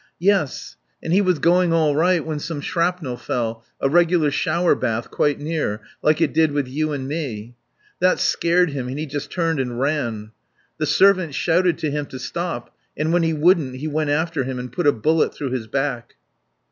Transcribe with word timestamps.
"Yes. 0.17 0.77
And 1.03 1.13
he 1.13 1.21
was 1.21 1.37
going 1.37 1.71
all 1.73 1.95
right 1.95 2.25
when 2.25 2.39
some 2.39 2.59
shrapnel 2.59 3.17
fell 3.17 3.63
a 3.79 3.87
regular 3.87 4.31
shower 4.31 4.73
bath, 4.73 5.11
quite 5.11 5.39
near, 5.39 5.81
like 6.01 6.19
it 6.19 6.33
did 6.33 6.53
with 6.53 6.67
you 6.67 6.91
and 6.91 7.07
me. 7.07 7.53
That 7.99 8.19
scared 8.19 8.71
him 8.71 8.87
and 8.87 8.97
he 8.97 9.05
just 9.05 9.29
turned 9.29 9.59
and 9.59 9.79
ran. 9.79 10.31
The 10.79 10.87
servant 10.87 11.35
shouted 11.35 11.77
to 11.77 11.91
him 11.91 12.07
to 12.07 12.17
stop, 12.17 12.75
and 12.97 13.13
when 13.13 13.21
he 13.21 13.33
wouldn't 13.33 13.75
he 13.75 13.87
went 13.87 14.09
after 14.09 14.43
him 14.43 14.57
and 14.57 14.71
put 14.71 14.87
a 14.87 14.91
bullet 14.91 15.35
through 15.35 15.51
his 15.51 15.67
back." 15.67 16.15